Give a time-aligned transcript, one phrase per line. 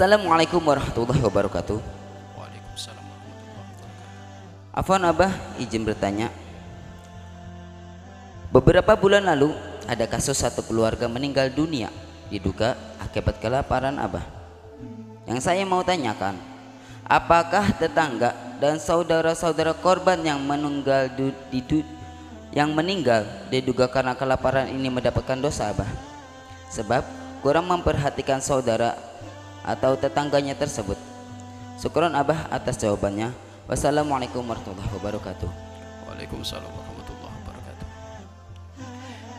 [0.00, 1.76] Assalamualaikum warahmatullahi wabarakatuh.
[2.32, 4.72] Waalaikumsalam warahmatullahi wabarakatuh.
[4.72, 6.32] Afwan Abah, izin bertanya.
[8.48, 9.52] Beberapa bulan lalu
[9.84, 11.92] ada kasus satu keluarga meninggal dunia
[12.32, 14.24] diduga akibat kelaparan Abah.
[15.28, 16.40] Yang saya mau tanyakan,
[17.04, 21.84] apakah tetangga dan saudara-saudara korban yang meninggal du, didu,
[22.56, 25.92] yang meninggal diduga karena kelaparan ini mendapatkan dosa Abah?
[26.72, 27.04] Sebab
[27.44, 29.09] kurang memperhatikan saudara
[29.64, 30.96] atau tetangganya tersebut.
[31.80, 33.32] Syukron Abah atas jawabannya.
[33.64, 35.50] Wassalamualaikum warahmatullahi wabarakatuh.
[36.10, 37.86] Waalaikumsalam warahmatullahi wabarakatuh.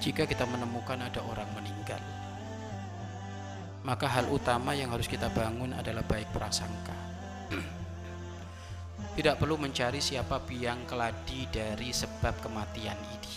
[0.02, 2.02] Jika kita menemukan ada orang meninggal,
[3.86, 6.96] maka hal utama yang harus kita bangun adalah baik prasangka.
[9.20, 13.34] Tidak perlu mencari siapa biang keladi dari sebab kematian ini.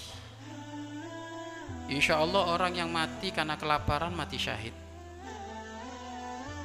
[1.93, 4.84] Insya Allah orang yang mati karena kelaparan mati syahid.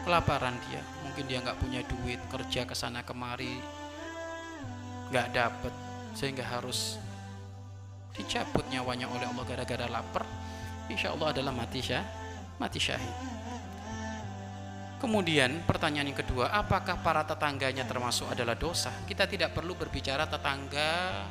[0.07, 3.59] Kelaparan dia, mungkin dia nggak punya duit, kerja ke sana kemari,
[5.11, 5.73] nggak dapet,
[6.15, 6.97] sehingga harus
[8.15, 10.23] dicabut nyawanya oleh Allah gara-gara lapar.
[10.89, 12.03] Insya Allah adalah mati syah,
[12.57, 13.15] mati syahid.
[14.99, 18.91] Kemudian pertanyaan yang kedua, apakah para tetangganya termasuk adalah dosa?
[19.07, 21.23] Kita tidak perlu berbicara tetangga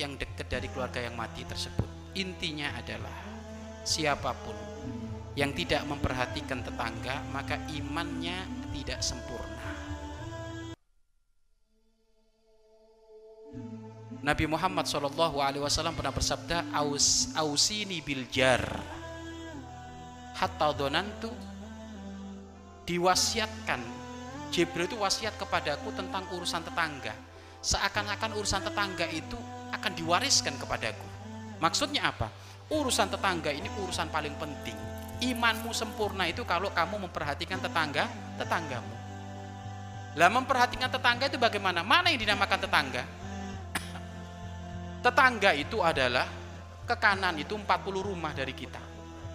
[0.00, 2.16] yang dekat dari keluarga yang mati tersebut.
[2.16, 3.12] Intinya adalah
[3.84, 4.56] siapa pun
[5.36, 9.68] yang tidak memperhatikan tetangga, maka imannya tidak sempurna.
[14.24, 18.64] Nabi Muhammad Shallallahu Alaihi Wasallam pernah bersabda, Aus, ausini biljar,
[20.40, 21.30] hatta donantu
[22.88, 24.08] diwasiatkan.
[24.50, 27.12] Jibril itu wasiat kepadaku tentang urusan tetangga.
[27.60, 29.36] Seakan-akan urusan tetangga itu
[29.74, 31.06] akan diwariskan kepadaku.
[31.60, 32.32] Maksudnya apa?
[32.72, 34.78] Urusan tetangga ini urusan paling penting
[35.20, 38.94] imanmu sempurna itu kalau kamu memperhatikan tetangga tetanggamu.
[40.16, 41.84] Lah memperhatikan tetangga itu bagaimana?
[41.84, 43.04] Mana yang dinamakan tetangga?
[45.04, 46.24] Tetangga itu adalah
[46.88, 47.66] ke kanan itu 40
[48.00, 48.80] rumah dari kita.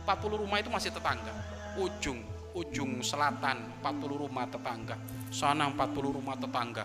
[0.03, 1.31] 40 rumah itu masih tetangga.
[1.77, 4.95] Ujung ujung selatan 40 rumah tetangga.
[5.31, 6.83] Sana 40 rumah tetangga.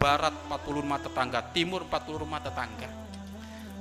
[0.00, 1.38] Barat 40 rumah tetangga.
[1.52, 2.88] Timur 40 rumah tetangga.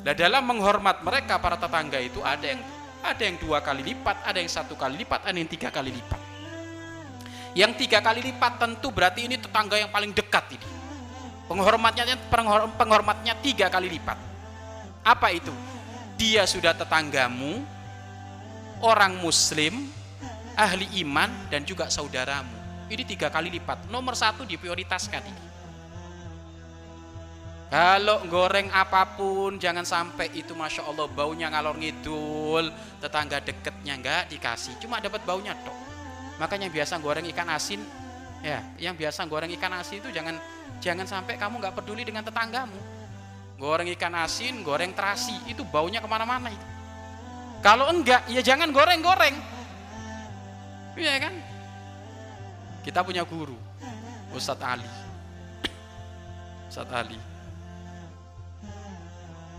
[0.03, 2.59] Nah dalam menghormat mereka para tetangga itu ada yang
[3.03, 6.21] ada yang dua kali lipat ada yang satu kali lipat ada yang tiga kali lipat
[7.53, 10.67] yang tiga kali lipat tentu berarti ini tetangga yang paling dekat ini
[11.45, 12.17] penghormatnya
[12.79, 14.17] penghormatnya tiga kali lipat
[15.03, 15.51] apa itu
[16.15, 17.61] dia sudah tetanggamu
[18.79, 19.91] orang muslim
[20.53, 22.53] ahli iman dan juga saudaramu.
[22.89, 23.89] Ini tiga kali lipat.
[23.89, 25.43] Nomor satu diprioritaskan ini.
[27.73, 32.69] Kalau goreng apa pun jangan sampai itu masya Allah baunya ngalor ngidul
[33.01, 35.73] tetangga deketnya nggak dikasih cuma dapat baunya tok
[36.38, 37.81] makanya biasa goreng ikan asin
[38.45, 40.38] ya yang biasa goreng ikan asin itu jangan
[40.85, 42.78] jangan sampai kamu nggak peduli dengan tetanggamu
[43.57, 46.67] goreng ikan asin goreng terasi itu baunya ke mana-mana itu
[47.66, 49.33] kalau enggak ya jangan goreng-goreng
[50.94, 51.33] Iya kan?
[52.85, 53.57] Kita punya guru,
[54.29, 54.89] Ustadz Ali.
[56.69, 57.32] Ustadz Ali.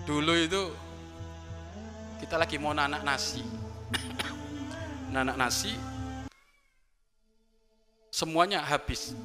[0.05, 0.63] Dulu itu
[2.21, 3.41] kita lagi mau nanak nasi.
[5.15, 5.73] nanak nasi
[8.15, 9.17] semuanya habis.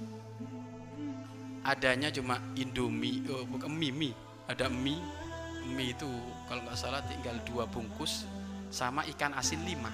[1.59, 4.15] Adanya cuma Indomie, oh, bukan mie, mie.
[4.49, 4.97] Ada mie,
[5.69, 6.09] mie itu
[6.49, 8.25] kalau nggak salah tinggal dua bungkus
[8.73, 9.89] sama ikan asin lima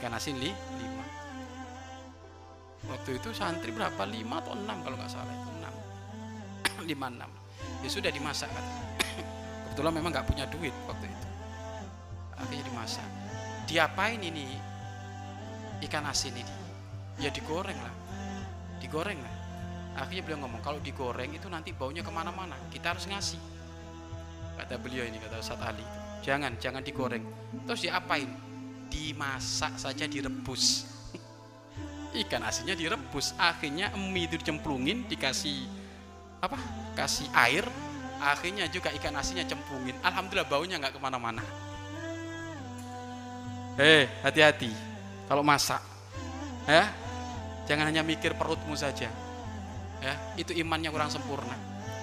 [0.00, 1.04] ikan asin li, lima
[2.88, 5.74] waktu itu santri berapa lima atau enam kalau nggak salah itu enam
[6.88, 7.30] lima enam
[7.84, 8.64] ya sudah dimasak kan
[9.78, 11.26] kebetulan memang nggak punya duit waktu itu.
[12.34, 13.06] Akhirnya dimasak.
[13.70, 14.58] Diapain ini?
[15.86, 16.54] Ikan asin ini.
[17.22, 17.94] Ya digoreng lah.
[18.82, 19.34] Digoreng lah.
[20.02, 22.58] Akhirnya beliau ngomong kalau digoreng itu nanti baunya ke mana-mana.
[22.74, 23.38] Kita harus ngasih.
[24.58, 25.86] Kata beliau ini kata Ustadz Ali
[26.26, 27.22] jangan jangan digoreng.
[27.62, 28.26] Terus diapain?
[28.90, 30.90] Dimasak saja direbus.
[32.26, 33.30] Ikan asinnya direbus.
[33.38, 35.70] Akhirnya mie itu dicemplungin dikasih
[36.42, 36.58] apa?
[36.98, 37.62] Kasih air
[38.18, 41.42] akhirnya juga ikan asinnya cemplungin alhamdulillah baunya nggak ke mana-mana.
[43.78, 44.74] Hei hati-hati.
[45.30, 45.78] Kalau masak
[46.66, 46.90] ya
[47.70, 49.06] jangan hanya mikir perutmu saja.
[50.02, 51.54] Ya itu imannya kurang sempurna.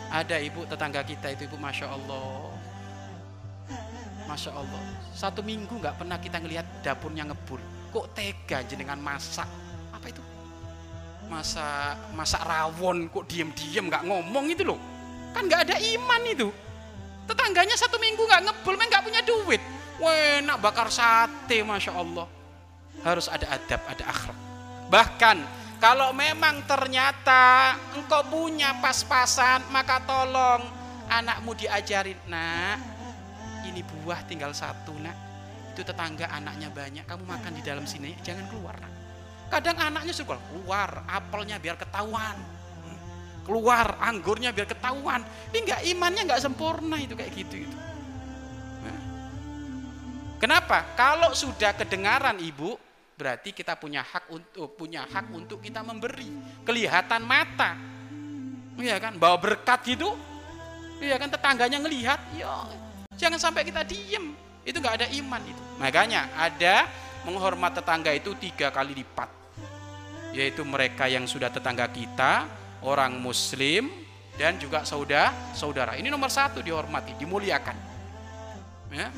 [0.08, 2.56] Ada ibu tetangga kita itu ibu masya Allah.
[4.26, 4.82] Masya Allah.
[5.12, 7.60] Satu minggu nggak pernah kita ngelihat dapurnya ngebul.
[7.92, 9.48] Kok tega jenengan masak?
[9.92, 10.24] Apa itu?
[11.26, 14.94] Masak masak rawon Kok diem-diem nggak ngomong itu loh
[15.36, 16.48] Kan nggak ada iman itu
[17.28, 19.62] Tetangganya satu minggu nggak ngebul Memang nggak punya duit
[20.00, 22.28] Wah enak bakar sate Masya Allah
[23.04, 24.40] Harus ada adab, ada akhlak
[24.88, 30.64] Bahkan kalau memang ternyata engkau punya pas-pasan, maka tolong
[31.12, 32.80] anakmu diajarin, nak.
[33.68, 35.14] Ini buah tinggal satu, nak.
[35.76, 38.94] Itu tetangga anaknya banyak, kamu makan di dalam sini, jangan keluar, nak.
[39.52, 42.40] Kadang anaknya suka keluar, apelnya biar ketahuan.
[43.45, 45.21] Keluar anggurnya biar ketahuan.
[45.53, 47.77] Ini enggak imannya enggak sempurna itu kayak gitu itu.
[48.81, 49.01] Nah.
[50.42, 50.97] Kenapa?
[50.97, 52.74] Kalau sudah kedengaran ibu,
[53.15, 56.27] berarti kita punya hak untuk punya hak untuk kita memberi.
[56.65, 57.77] Kelihatan mata.
[58.75, 59.15] Iya kan?
[59.21, 60.18] Bawa berkat gitu.
[61.00, 62.71] Iya kan tetangganya ngelihat, ya
[63.19, 64.31] jangan sampai kita diem.
[64.63, 65.62] Itu enggak ada iman itu.
[65.77, 66.89] Makanya ada
[67.27, 69.27] menghormat tetangga itu tiga kali lipat.
[70.33, 72.47] Yaitu mereka yang sudah tetangga kita,
[72.86, 73.90] orang muslim
[74.38, 75.98] dan juga saudara saudara.
[75.98, 77.76] Ini nomor satu dihormati dimuliakan.
[78.94, 79.10] Ya.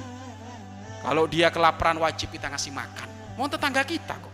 [1.03, 3.07] Kalau dia kelaparan wajib kita ngasih makan.
[3.37, 4.33] Mau tetangga kita kok.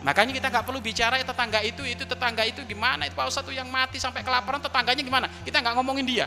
[0.00, 3.04] Makanya kita nggak perlu bicara ya, tetangga itu itu tetangga itu gimana?
[3.04, 5.26] Itu pak satu yang mati sampai kelaparan tetangganya gimana?
[5.44, 6.26] Kita nggak ngomongin dia.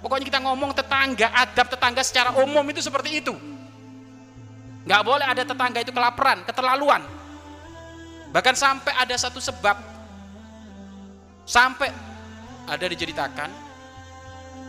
[0.00, 3.36] Pokoknya kita ngomong tetangga adab tetangga secara umum itu seperti itu.
[4.88, 7.04] Nggak boleh ada tetangga itu kelaparan keterlaluan.
[8.32, 9.91] Bahkan sampai ada satu sebab
[11.42, 11.90] Sampai
[12.70, 13.50] ada diceritakan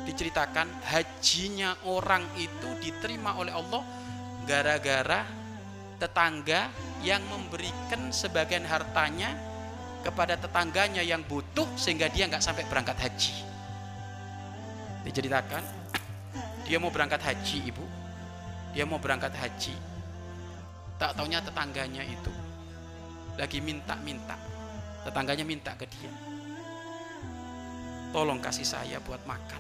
[0.04, 3.82] diceritakan hajinya orang itu diterima oleh Allah
[4.44, 5.24] gara-gara
[5.96, 6.68] tetangga
[7.00, 9.32] yang memberikan sebagian hartanya
[10.04, 13.36] kepada tetangganya yang butuh sehingga dia nggak sampai berangkat haji.
[15.08, 15.64] Diceritakan
[16.68, 17.86] dia mau berangkat haji ibu,
[18.76, 19.76] dia mau berangkat haji.
[21.00, 22.32] Tak taunya tetangganya itu
[23.40, 24.36] lagi minta-minta,
[25.08, 26.12] tetangganya minta ke dia
[28.14, 29.60] tolong kasih saya buat makan.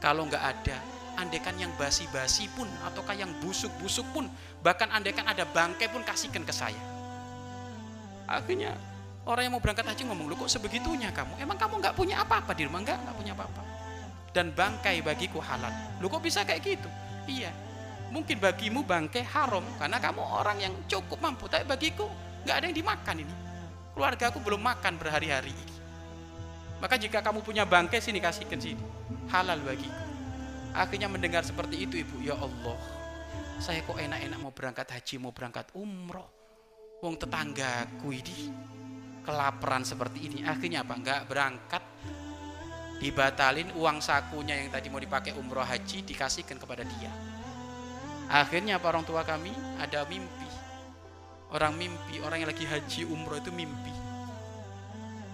[0.00, 0.80] Kalau nggak ada,
[1.20, 4.24] andekan yang basi-basi pun, ataukah yang busuk-busuk pun,
[4.64, 6.80] bahkan andekan ada bangkai pun kasihkan ke saya.
[8.24, 8.72] Akhirnya
[9.28, 11.36] orang yang mau berangkat haji ngomong, lu kok sebegitunya kamu?
[11.36, 12.80] Emang kamu nggak punya apa-apa di rumah?
[12.80, 13.62] Nggak, nggak punya apa-apa.
[14.32, 16.00] Dan bangkai bagiku halal.
[16.00, 16.88] Lu kok bisa kayak gitu?
[17.28, 17.52] Iya,
[18.08, 22.08] mungkin bagimu bangkai haram karena kamu orang yang cukup mampu, tapi bagiku
[22.48, 23.34] nggak ada yang dimakan ini.
[23.92, 25.52] Keluarga aku belum makan berhari-hari.
[26.80, 28.80] Maka jika kamu punya bangkai sini kasihkan sini.
[29.28, 29.92] Halal bagiku.
[30.72, 32.78] Akhirnya mendengar seperti itu ibu, ya Allah.
[33.60, 36.24] Saya kok enak-enak mau berangkat haji, mau berangkat umroh.
[37.04, 38.48] Wong tetanggaku ini
[39.20, 40.38] kelaparan seperti ini.
[40.48, 40.96] Akhirnya apa?
[40.96, 41.84] Enggak berangkat.
[43.00, 47.12] Dibatalin uang sakunya yang tadi mau dipakai umroh haji dikasihkan kepada dia.
[48.28, 50.48] Akhirnya apa orang tua kami ada mimpi.
[51.50, 53.99] Orang mimpi, orang yang lagi haji umroh itu mimpi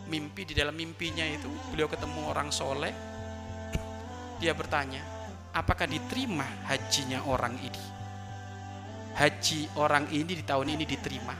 [0.07, 2.95] mimpi di dalam mimpinya itu beliau ketemu orang soleh.
[4.39, 5.03] Dia bertanya
[5.57, 7.85] apakah diterima hajinya orang ini?
[9.17, 11.35] Haji orang ini di tahun ini diterima.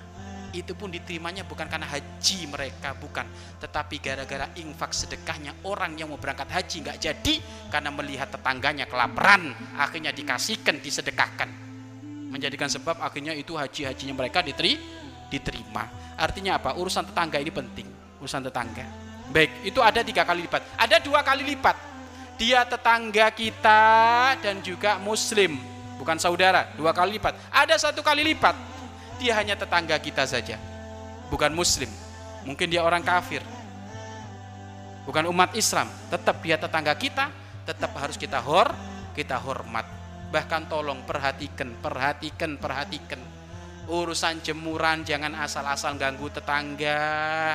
[0.57, 3.29] Itu pun diterimanya bukan karena haji mereka bukan.
[3.61, 7.35] Tetapi gara-gara infak sedekahnya orang yang mau berangkat haji nggak jadi
[7.69, 11.51] karena melihat tetangganya kelaparan akhirnya dikasihkan disedekahkan.
[12.33, 16.17] Menjadikan sebab akhirnya itu haji-hajinya mereka diterima.
[16.17, 16.81] Artinya apa?
[16.81, 18.87] Urusan tetangga ini penting urusan tetangga.
[19.31, 20.63] Baik, itu ada tiga kali lipat.
[20.79, 21.77] Ada dua kali lipat.
[22.37, 23.83] Dia tetangga kita
[24.45, 25.57] dan juga muslim,
[25.97, 26.69] bukan saudara.
[26.77, 27.35] Dua kali lipat.
[27.49, 28.55] Ada satu kali lipat.
[29.17, 30.61] Dia hanya tetangga kita saja,
[31.33, 31.89] bukan muslim.
[32.45, 33.41] Mungkin dia orang kafir,
[35.09, 35.89] bukan umat Islam.
[36.13, 37.33] Tetap dia tetangga kita,
[37.65, 38.71] tetap harus kita hor,
[39.17, 39.89] kita hormat.
[40.31, 43.19] Bahkan tolong perhatikan, perhatikan, perhatikan.
[43.89, 47.55] Urusan jemuran jangan asal-asal ganggu tetangga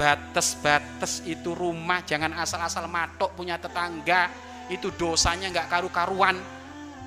[0.00, 4.32] batas-batas itu rumah jangan asal-asal matok punya tetangga.
[4.72, 6.40] Itu dosanya nggak karu-karuan.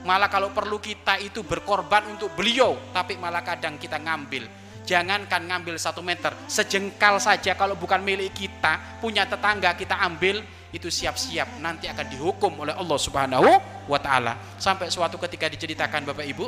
[0.06, 4.46] Malah kalau perlu kita itu berkorban untuk beliau tapi malah kadang kita ngambil.
[4.86, 7.58] Jangankan ngambil satu meter sejengkal saja.
[7.58, 11.58] Kalau bukan milik kita punya tetangga kita ambil itu siap-siap.
[11.66, 13.50] Nanti akan dihukum oleh Allah Subhanahu
[13.90, 14.38] wa taala.
[14.62, 16.46] Sampai suatu ketika diceritakan Bapak Ibu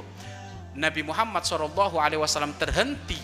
[0.76, 2.28] Nabi Muhammad SAW
[2.60, 3.18] terhenti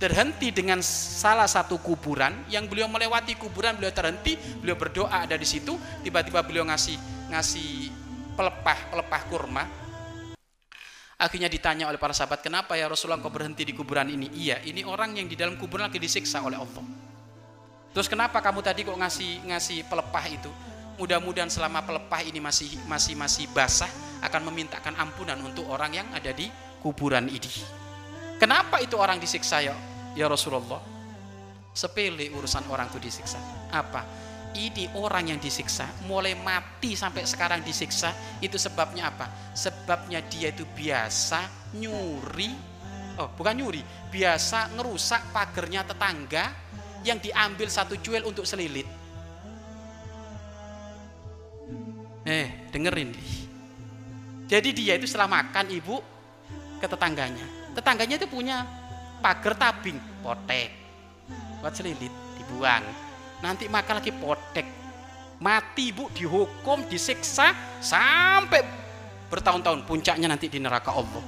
[0.00, 4.32] terhenti dengan salah satu kuburan yang beliau melewati kuburan beliau terhenti
[4.64, 6.96] beliau berdoa ada di situ tiba-tiba beliau ngasih
[7.28, 7.92] ngasih
[8.32, 9.64] pelepah pelepah kurma.
[11.20, 14.32] Akhirnya ditanya oleh para sahabat kenapa ya Rasulullah kau berhenti di kuburan ini?
[14.32, 16.80] Iya ini orang yang di dalam kuburan lagi disiksa oleh Allah.
[17.92, 20.48] Terus kenapa kamu tadi kok ngasih ngasih pelepah itu?
[20.96, 23.92] Mudah-mudahan selama pelepah ini masih masih masih basah
[24.24, 26.48] akan memintakan ampunan untuk orang yang ada di
[26.80, 27.52] kuburan ini.
[28.40, 29.76] Kenapa itu orang disiksa ya
[30.18, 30.82] Ya Rasulullah,
[31.74, 33.38] sepele urusan orang itu disiksa.
[33.70, 34.02] Apa?
[34.50, 38.10] Ini orang yang disiksa, mulai mati sampai sekarang disiksa,
[38.42, 39.30] itu sebabnya apa?
[39.54, 42.70] Sebabnya dia itu biasa nyuri
[43.20, 46.48] oh bukan nyuri, biasa ngerusak pagernya tetangga
[47.04, 48.88] yang diambil satu cuil untuk selilit.
[52.24, 53.12] Eh, dengerin.
[54.48, 55.96] Jadi dia itu setelah makan ibu
[56.80, 57.72] ke tetangganya.
[57.76, 58.64] Tetangganya itu punya
[59.20, 60.72] pagar tabing, potek.
[61.60, 62.82] Buat selilit, dibuang.
[63.44, 64.66] Nanti makan lagi potek.
[65.40, 68.60] Mati ibu dihukum, disiksa sampai
[69.32, 71.24] bertahun-tahun puncaknya nanti di neraka Allah.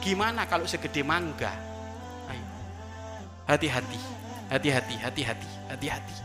[0.00, 1.52] Gimana kalau segede mangga?
[2.32, 2.44] Ayo.
[3.44, 4.00] Hati-hati,
[4.48, 6.16] hati-hati, hati-hati, hati-hati.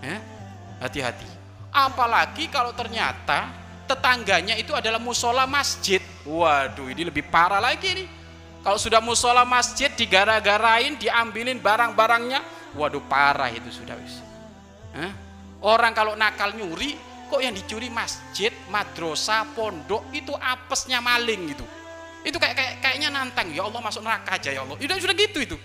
[0.00, 0.16] Ya?
[0.80, 1.28] Hati-hati.
[1.68, 3.52] Apalagi kalau ternyata
[3.84, 6.00] tetangganya itu adalah musola masjid.
[6.24, 8.08] Waduh, ini lebih parah lagi nih.
[8.60, 12.40] Kalau sudah musola masjid digara-garain, diambilin barang-barangnya,
[12.76, 14.20] waduh parah itu sudah wis.
[15.64, 16.96] Orang kalau nakal nyuri,
[17.32, 21.64] kok yang dicuri masjid, madrasah, pondok itu apesnya maling gitu.
[22.20, 24.76] Itu kayak, kayak kayaknya nantang, ya Allah masuk neraka aja ya Allah.
[24.76, 25.56] Itu sudah gitu itu.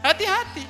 [0.00, 0.64] Hati-hati.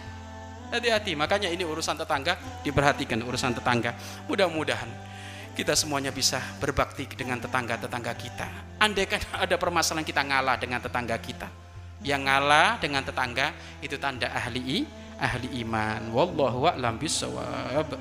[0.74, 1.12] Hati-hati.
[1.14, 2.34] Makanya ini urusan tetangga
[2.66, 3.94] diperhatikan urusan tetangga.
[4.26, 4.90] Mudah-mudahan
[5.54, 8.48] kita semuanya bisa berbakti dengan tetangga-tetangga kita.
[8.82, 11.48] Andai kan ada permasalahan kita ngalah dengan tetangga kita.
[12.04, 14.84] Yang ngalah dengan tetangga itu tanda ahli
[15.16, 17.96] ahli iman wallahu a'lam bissawab